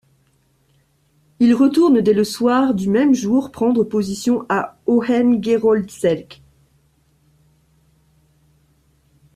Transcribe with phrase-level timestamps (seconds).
[1.39, 6.41] Il retourne, dès le soir du même jour, prendre position à Hohengeroldzegg.